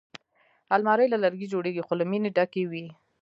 الماري 0.75 1.05
له 1.09 1.17
لرګي 1.23 1.47
جوړېږي 1.53 1.85
خو 1.87 1.93
له 1.99 2.05
مینې 2.11 2.29
ډکې 2.35 2.63
وي 2.71 2.85